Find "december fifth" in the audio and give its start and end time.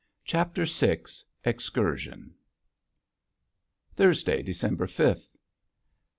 4.41-5.37